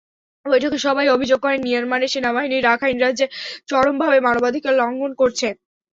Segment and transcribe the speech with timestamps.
[0.45, 3.25] বৈঠকে সবাই অভিযোগ করেন, মিয়ানমারের সেনাবাহিনী রাখাইন রাজ্যে
[3.69, 5.47] চরমভাবে মানবাধিকার লঙ্ঘন করছে।